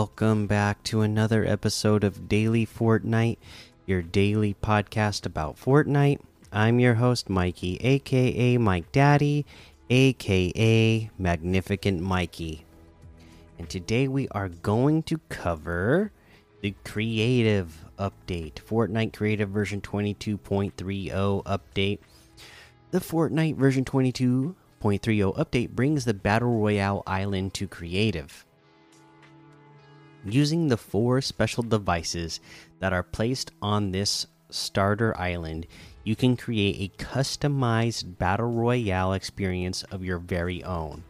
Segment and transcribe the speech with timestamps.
[0.00, 3.36] Welcome back to another episode of Daily Fortnite,
[3.84, 6.20] your daily podcast about Fortnite.
[6.50, 9.44] I'm your host, Mikey, aka Mike Daddy,
[9.90, 12.64] aka Magnificent Mikey.
[13.58, 16.12] And today we are going to cover
[16.62, 21.98] the creative update, Fortnite Creative version 22.30 update.
[22.90, 24.54] The Fortnite version 22.30
[25.36, 28.46] update brings the Battle Royale island to creative.
[30.24, 32.40] Using the four special devices
[32.78, 35.66] that are placed on this starter island,
[36.04, 41.04] you can create a customized Battle Royale experience of your very own.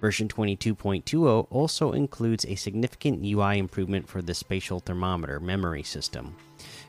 [0.00, 6.34] Version 22.20 also includes a significant UI improvement for the spatial thermometer memory system,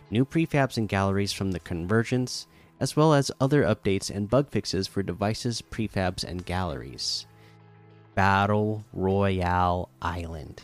[0.09, 2.47] new prefabs and galleries from the Convergence,
[2.79, 7.25] as well as other updates and bug fixes for devices, prefabs, and galleries.
[8.15, 10.61] Battle Royale Island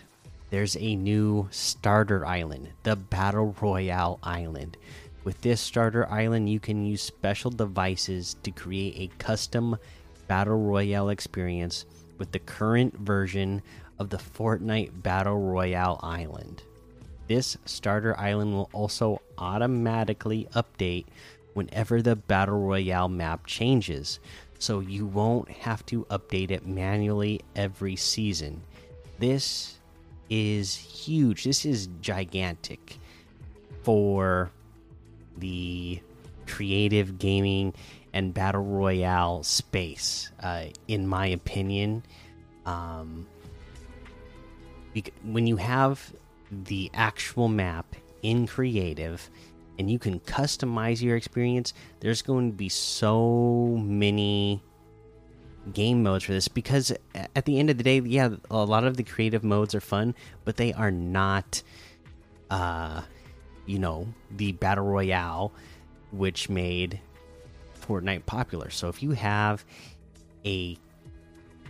[0.53, 4.77] there's a new starter island, the Battle Royale Island.
[5.23, 9.75] With this starter island, you can use special devices to create a custom
[10.27, 11.87] Battle Royale experience
[12.19, 13.63] with the current version
[13.97, 16.61] of the Fortnite Battle Royale Island.
[17.27, 21.05] This starter island will also automatically update
[21.55, 24.19] whenever the Battle Royale map changes,
[24.59, 28.61] so you won't have to update it manually every season.
[29.17, 29.79] This
[30.29, 31.43] is huge.
[31.43, 32.99] This is gigantic
[33.83, 34.51] for
[35.37, 35.99] the
[36.47, 37.73] creative gaming
[38.13, 42.03] and battle royale space, uh, in my opinion.
[42.65, 43.27] Um,
[45.23, 46.13] when you have
[46.51, 49.29] the actual map in creative
[49.79, 54.61] and you can customize your experience, there's going to be so many
[55.71, 58.97] game modes for this because at the end of the day, yeah, a lot of
[58.97, 60.13] the creative modes are fun,
[60.43, 61.61] but they are not,
[62.49, 63.01] uh,
[63.65, 65.53] you know, the battle royale,
[66.11, 66.99] which made
[67.81, 68.69] Fortnite popular.
[68.69, 69.63] So if you have
[70.45, 70.77] a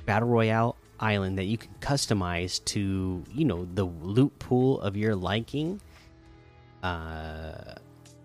[0.05, 5.15] battle royale island that you can customize to, you know, the loot pool of your
[5.15, 5.81] liking,
[6.81, 7.75] uh,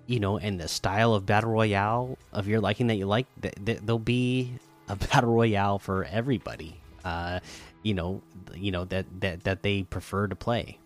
[0.06, 3.54] you know, and the style of battle royale of your liking that you like, th
[3.64, 4.52] th there'll be
[4.88, 6.80] a battle royale for everybody.
[7.04, 7.40] Uh,
[7.82, 8.22] you know,
[8.54, 10.78] you know that that that they prefer to play.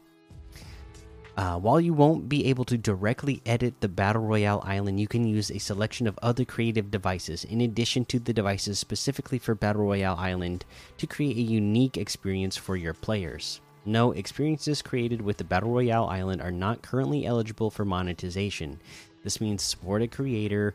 [1.34, 5.26] Uh, while you won't be able to directly edit the Battle Royale island, you can
[5.26, 9.82] use a selection of other creative devices in addition to the devices specifically for Battle
[9.82, 10.66] Royale Island
[10.98, 13.62] to create a unique experience for your players.
[13.86, 18.78] No, experiences created with the Battle Royale Island are not currently eligible for monetization.
[19.24, 20.74] This means support a creator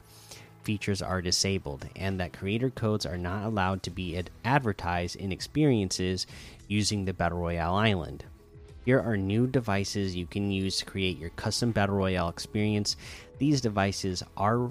[0.68, 5.32] features are disabled, and that creator codes are not allowed to be ad advertised in
[5.32, 6.28] experiences
[6.68, 8.26] using the Battle Royale Island.
[8.84, 12.98] Here are new devices you can use to create your custom Battle Royale experience.
[13.38, 14.70] These devices are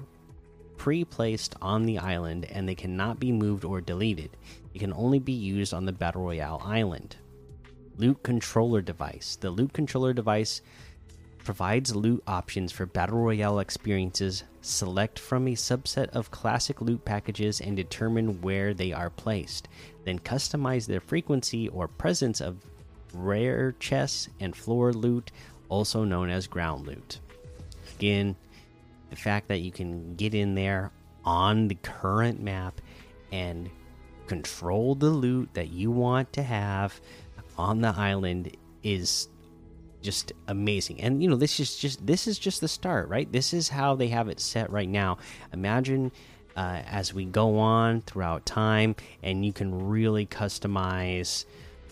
[0.77, 4.29] pre placed on the island and they cannot be moved or deleted.
[4.75, 7.15] It can only be used on the Battle Royale Island.
[7.97, 9.35] Loot Controller Device.
[9.41, 10.61] The Loot Controller Device
[11.47, 14.43] provides loot options for Battle Royale experiences.
[14.59, 19.69] Select from a subset of classic loot packages and determine where they are placed.
[20.03, 22.65] Then customize the frequency or presence of
[23.13, 25.31] rare chests and floor loot,
[25.69, 27.21] also known as ground loot.
[27.95, 28.35] Again,
[29.09, 30.91] the fact that you can get in there
[31.23, 32.81] on the current map
[33.31, 33.69] and
[34.27, 36.99] control the loot that you want to have
[37.57, 38.51] on the island
[38.83, 39.29] is
[40.01, 41.01] just amazing.
[41.01, 43.31] And you know, this is just this is just the start, right?
[43.31, 45.17] This is how they have it set right now.
[45.53, 46.11] Imagine
[46.55, 51.45] uh, as we go on throughout time, and you can really customize,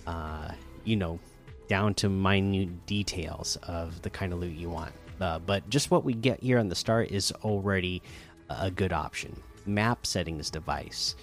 [0.08, 0.50] uh,
[0.84, 1.20] you know,
[1.68, 4.92] down to minute details of the kind of loot you want.
[5.22, 8.02] Uh, but just what we get here on the start is already
[8.50, 9.42] a good option.
[9.66, 11.16] Map settings device.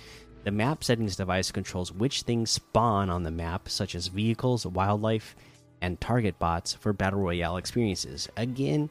[0.44, 5.37] The map settings device controls which things spawn on the map, such as vehicles, wildlife,
[5.82, 8.29] and target bots for battle royale experiences.
[8.38, 8.88] Again,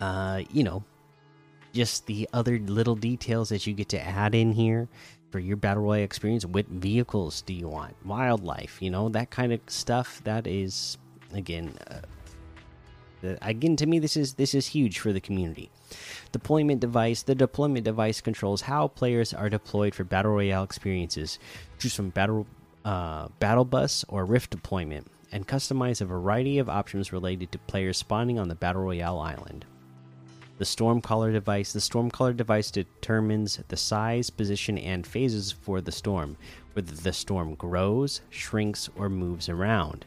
[0.00, 0.84] uh, you know,
[1.74, 4.88] just the other little details that you get to add in here
[5.30, 6.46] for your battle royale experience.
[6.46, 7.96] What vehicles do you want?
[8.06, 10.22] Wildlife, you know, that kind of stuff.
[10.22, 10.96] That is
[11.34, 12.02] again, uh,
[13.20, 15.70] the, again to me, this is this is huge for the community.
[16.30, 17.22] Deployment device.
[17.22, 21.40] The deployment device controls how players are deployed for battle royale experiences.
[21.80, 22.46] Choose from battle
[22.84, 27.98] uh, battle bus or rift deployment, and customize a variety of options related to players
[27.98, 29.64] spawning on the battle royale island.
[30.58, 31.72] The storm controller device.
[31.72, 36.36] The storm controller device determines the size, position, and phases for the storm,
[36.74, 40.06] whether the storm grows, shrinks, or moves around.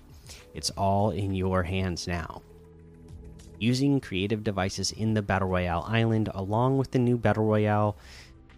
[0.53, 2.41] It's all in your hands now.
[3.59, 7.97] Using creative devices in the Battle Royale island, along with the new Battle Royale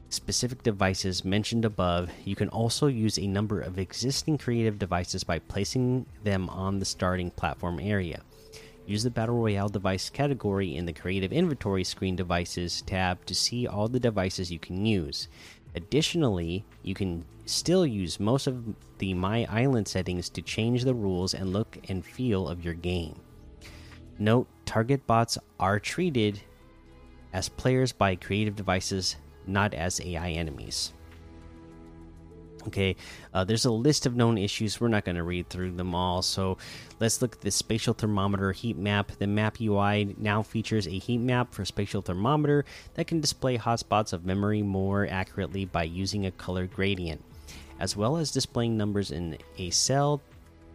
[0.09, 5.39] specific devices mentioned above, you can also use a number of existing creative devices by
[5.39, 8.21] placing them on the starting platform area.
[8.85, 13.67] Use the Battle Royale device category in the Creative Inventory Screen Devices tab to see
[13.67, 15.27] all the devices you can use.
[15.75, 18.63] Additionally, you can still use most of
[18.97, 23.19] the My Island settings to change the rules and look and feel of your game.
[24.17, 26.41] Note target bots are treated
[27.31, 29.15] as players by creative devices,
[29.49, 30.93] not as AI enemies.
[32.67, 32.97] Okay,
[33.33, 34.79] uh, there's a list of known issues.
[34.79, 36.21] We're not going to read through them all.
[36.21, 36.57] So
[36.99, 39.11] let's look at the spatial thermometer heat map.
[39.17, 42.65] The map UI now features a heat map for spatial thermometer
[42.95, 47.23] that can display hotspots of memory more accurately by using a color gradient,
[47.79, 50.21] as well as displaying numbers in a cell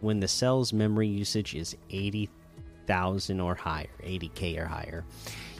[0.01, 1.77] when the cell's memory usage is
[2.85, 5.03] 80,000 or higher, 80k or higher.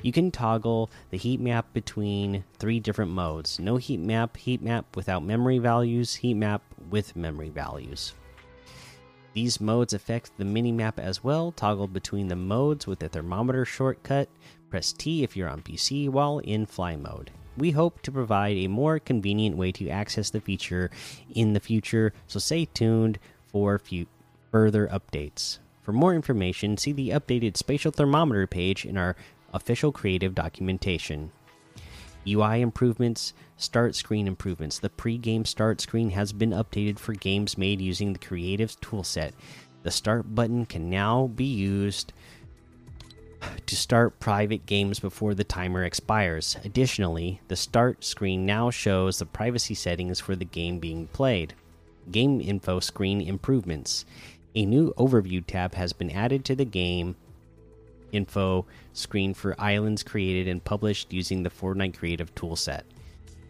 [0.03, 4.95] You can toggle the heat map between three different modes no heat map, heat map
[4.95, 8.13] without memory values, heat map with memory values.
[9.33, 11.51] These modes affect the mini map as well.
[11.51, 14.29] Toggle between the modes with the thermometer shortcut.
[14.69, 17.31] Press T if you're on PC while in fly mode.
[17.57, 20.91] We hope to provide a more convenient way to access the feature
[21.33, 23.17] in the future, so stay tuned
[23.47, 23.81] for
[24.51, 25.59] further updates.
[25.85, 29.15] For more information, see the updated spatial thermometer page in our
[29.53, 31.31] official creative documentation.
[32.27, 34.79] UI improvements, start screen improvements.
[34.79, 39.33] The pre game start screen has been updated for games made using the Creatives toolset.
[39.83, 42.13] The start button can now be used
[43.67, 46.57] to start private games before the timer expires.
[46.65, 51.53] Additionally, the start screen now shows the privacy settings for the game being played.
[52.09, 54.05] Game info screen improvements.
[54.55, 57.15] A new overview tab has been added to the game
[58.11, 62.83] info screen for islands created and published using the Fortnite Creative Toolset.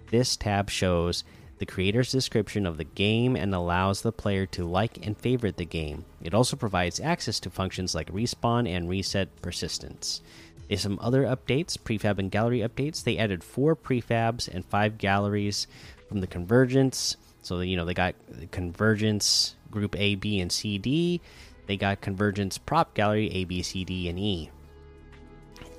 [0.10, 1.24] This tab shows
[1.60, 5.66] the creator's description of the game and allows the player to like and favorite the
[5.66, 6.06] game.
[6.22, 10.22] It also provides access to functions like respawn and reset persistence.
[10.68, 13.04] There's some other updates, prefab and gallery updates.
[13.04, 15.68] They added four prefabs and five galleries
[16.08, 17.18] from the Convergence.
[17.42, 18.16] So, you know, they got
[18.52, 21.22] Convergence Group A, B, and C, D.
[21.68, 24.50] They got Convergence Prop Gallery A, B, C, D, and E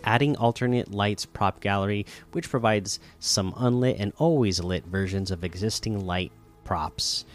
[0.06, 6.06] adding alternate lights prop gallery, which provides some unlit and always lit versions of existing
[6.06, 6.32] light
[6.64, 7.26] props.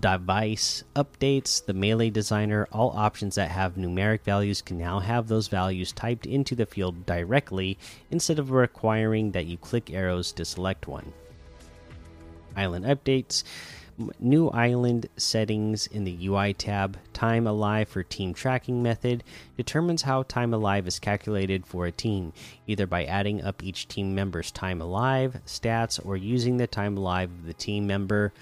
[0.00, 5.48] Device updates, the melee designer, all options that have numeric values can now have those
[5.48, 7.76] values typed into the field directly
[8.10, 11.12] instead of requiring that you click arrows to select one.
[12.58, 13.44] Island updates,
[14.18, 16.98] new island settings in the UI tab.
[17.12, 19.24] Time alive for team tracking method
[19.56, 22.32] determines how time alive is calculated for a team,
[22.66, 27.30] either by adding up each team member's time alive stats or using the time alive
[27.30, 28.32] of the team member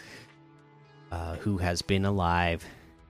[1.10, 2.66] uh, who has been alive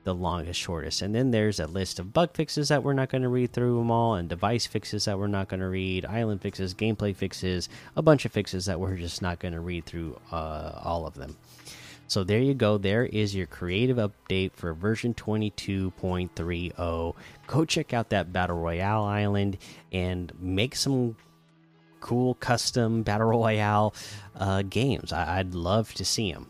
[0.06, 3.22] the longest shortest and then there's a list of bug fixes that we're not going
[3.22, 6.40] to read through them all and device fixes that we're not going to read island
[6.40, 10.16] fixes gameplay fixes a bunch of fixes that we're just not going to read through
[10.30, 11.36] uh, all of them
[12.08, 12.78] so there you go.
[12.78, 17.14] There is your creative update for version 22.30.
[17.48, 19.58] Go check out that Battle Royale island
[19.90, 21.16] and make some
[22.00, 23.94] cool custom Battle Royale
[24.36, 25.12] uh, games.
[25.12, 26.46] I would love to see them.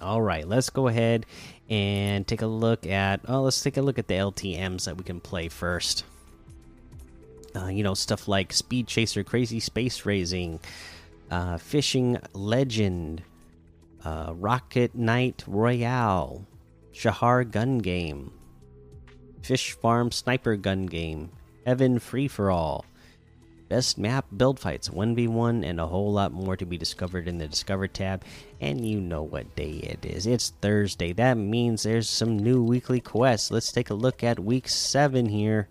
[0.00, 1.26] All right, let's go ahead
[1.70, 3.20] and take a look at.
[3.28, 6.04] Oh, let's take a look at the LTMs that we can play first.
[7.54, 10.60] Uh, you know, stuff like Speed Chaser, Crazy Space Racing,
[11.30, 13.22] uh, Fishing Legend,
[14.04, 16.44] uh, Rocket Knight Royale,
[16.92, 18.32] Shahar Gun Game,
[19.42, 21.30] Fish Farm Sniper Gun Game,
[21.64, 22.84] Heaven Free for All,
[23.70, 27.48] best map build fights, 1v1, and a whole lot more to be discovered in the
[27.48, 28.24] Discover tab.
[28.60, 30.26] And you know what day it is.
[30.26, 31.14] It's Thursday.
[31.14, 33.50] That means there's some new weekly quests.
[33.50, 35.68] Let's take a look at week 7 here.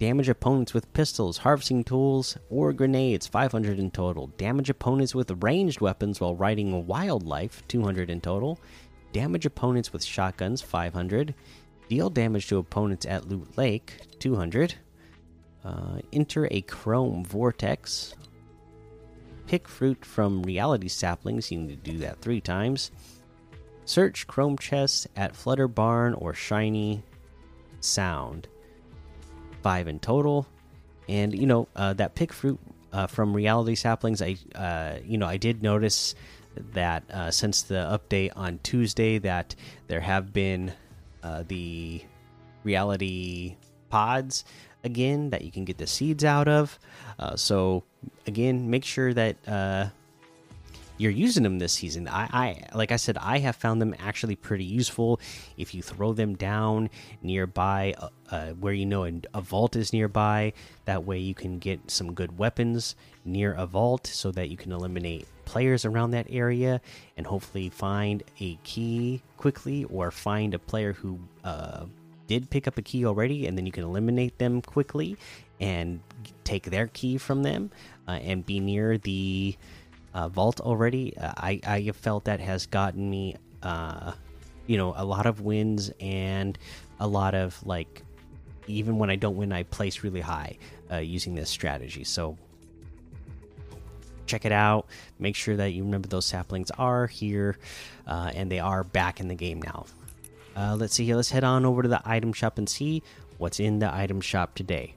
[0.00, 4.28] Damage opponents with pistols, harvesting tools, or grenades, 500 in total.
[4.38, 8.58] Damage opponents with ranged weapons while riding wildlife, 200 in total.
[9.12, 11.34] Damage opponents with shotguns, 500.
[11.90, 14.76] Deal damage to opponents at Loot Lake, 200.
[15.64, 18.14] Uh, enter a chrome vortex.
[19.46, 21.50] Pick fruit from reality saplings.
[21.50, 22.90] You need to do that three times.
[23.84, 27.02] Search chrome chests at Flutter Barn or Shiny
[27.80, 28.48] Sound.
[29.62, 30.46] Five in total.
[31.08, 32.58] And you know uh, that pick fruit
[32.92, 34.22] uh, from reality saplings.
[34.22, 36.14] I uh, you know I did notice
[36.72, 39.54] that uh, since the update on Tuesday that
[39.88, 40.72] there have been
[41.22, 42.02] uh, the
[42.64, 43.56] reality
[43.88, 44.44] pods
[44.84, 46.78] again that you can get the seeds out of.
[47.18, 47.84] Uh, so
[48.26, 49.86] again, make sure that uh,
[51.00, 52.06] you're using them this season.
[52.08, 55.18] I, I, like I said, I have found them actually pretty useful.
[55.56, 56.90] If you throw them down
[57.22, 60.52] nearby, uh, uh where you know a, vault is nearby,
[60.84, 64.72] that way you can get some good weapons near a vault, so that you can
[64.72, 66.80] eliminate players around that area
[67.16, 71.86] and hopefully find a key quickly or find a player who uh,
[72.30, 75.16] did pick up a key already, and then you can eliminate them quickly
[75.60, 75.98] and
[76.44, 77.72] take their key from them
[78.06, 79.56] uh, and be near the
[80.14, 81.16] uh, vault already.
[81.16, 83.34] Uh, I I have felt that has gotten me,
[83.64, 84.12] uh,
[84.68, 86.56] you know, a lot of wins and
[87.00, 88.04] a lot of like,
[88.68, 90.56] even when I don't win, I place really high
[90.92, 92.04] uh, using this strategy.
[92.04, 92.38] So
[94.26, 94.86] check it out.
[95.18, 97.58] Make sure that you remember those saplings are here
[98.06, 99.86] uh, and they are back in the game now.
[100.56, 101.16] Uh, let's see here.
[101.16, 103.02] Let's head on over to the item shop and see
[103.38, 104.94] what's in the item shop today.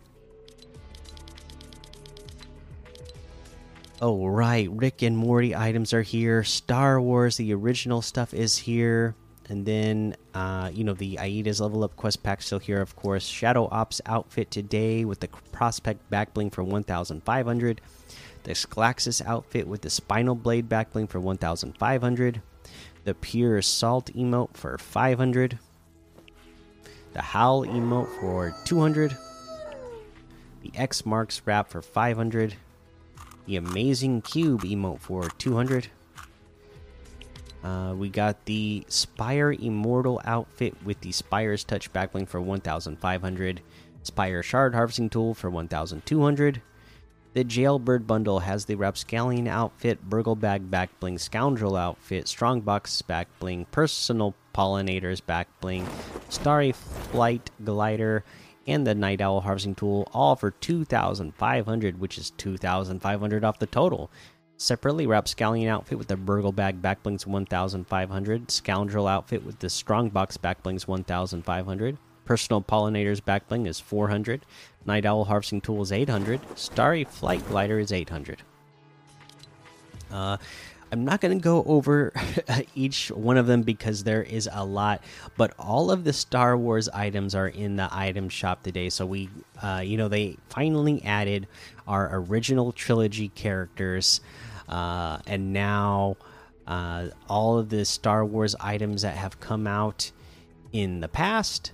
[4.01, 4.69] Oh, right.
[4.69, 6.43] Rick and Morty items are here.
[6.43, 9.15] Star Wars, the original stuff is here.
[9.49, 13.25] And then, uh, you know, the Aida's level up quest pack still here, of course.
[13.25, 17.81] Shadow Ops outfit today with the Prospect back bling for 1,500.
[18.43, 22.41] The Sclaxus outfit with the Spinal Blade back bling for 1,500
[23.03, 25.59] the pure salt emote for 500
[27.13, 29.17] the howl emote for 200
[30.61, 32.55] the x marks wrap for 500
[33.45, 35.87] the amazing cube emote for 200
[37.63, 43.61] uh, we got the spire immortal outfit with the spire's touch backbling for 1500
[44.03, 46.61] spire shard harvesting tool for 1200
[47.33, 53.27] the Jailbird bundle has the Rapscallion outfit, Burgle Bag back bling, Scoundrel outfit, Strongbox back
[53.39, 55.87] bling, Personal Pollinators back bling,
[56.29, 58.23] Starry Flight glider,
[58.67, 64.11] and the Night Owl harvesting tool, all for 2,500, which is 2,500 off the total.
[64.57, 70.37] Separately, Rapscallion outfit with the Burgle Bag back blings 1,500, Scoundrel outfit with the Strongbox
[70.37, 71.97] back blings 1,500.
[72.25, 74.45] Personal Pollinators backbling is 400.
[74.85, 76.39] Night Owl Harvesting Tool is 800.
[76.55, 78.41] Starry Flight Glider is 800.
[80.11, 80.37] Uh,
[80.93, 82.13] I'm not going to go over
[82.75, 85.03] each one of them because there is a lot,
[85.37, 88.91] but all of the Star Wars items are in the item shop today.
[88.91, 89.29] So we,
[89.61, 91.47] uh, you know, they finally added
[91.87, 94.21] our original trilogy characters,
[94.69, 96.15] uh, and now
[96.67, 100.11] uh, all of the Star Wars items that have come out
[100.71, 101.71] in the past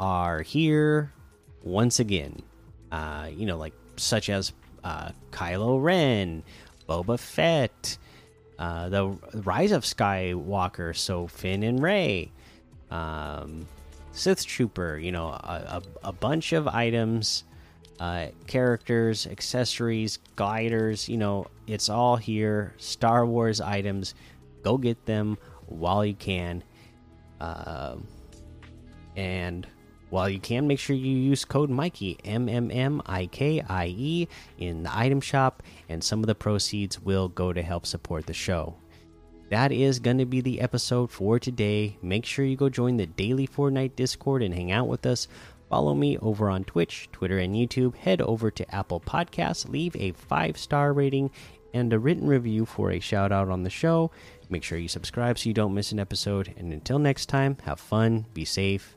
[0.00, 1.12] are here
[1.62, 2.42] once again.
[2.90, 4.52] Uh, you know, like such as
[4.82, 6.42] uh, Kylo Ren,
[6.88, 7.98] Boba Fett,
[8.58, 12.32] uh, the Rise of Skywalker, so Finn and Rey,
[12.90, 13.66] um,
[14.12, 14.98] Sith Trooper.
[14.98, 17.44] You know, a, a, a bunch of items,
[18.00, 21.08] uh, characters, accessories, gliders.
[21.08, 22.74] You know, it's all here.
[22.78, 24.14] Star Wars items.
[24.62, 26.62] Go get them while you can.
[27.40, 27.96] Uh,
[29.16, 29.66] and
[30.10, 33.86] while you can, make sure you use code Mikey M M M I K I
[33.96, 38.26] E in the item shop, and some of the proceeds will go to help support
[38.26, 38.74] the show.
[39.48, 41.96] That is going to be the episode for today.
[42.02, 45.26] Make sure you go join the daily Fortnite Discord and hang out with us.
[45.68, 47.94] Follow me over on Twitch, Twitter, and YouTube.
[47.96, 51.30] Head over to Apple Podcasts, leave a five star rating
[51.72, 54.10] and a written review for a shout out on the show.
[54.48, 56.52] Make sure you subscribe so you don't miss an episode.
[56.56, 58.96] And until next time, have fun, be safe,